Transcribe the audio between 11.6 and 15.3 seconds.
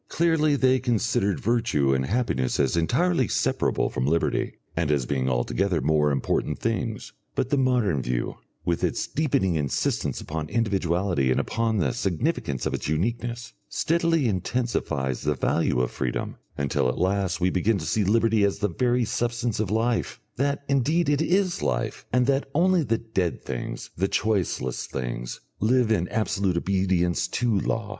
the significance of its uniqueness, steadily intensifies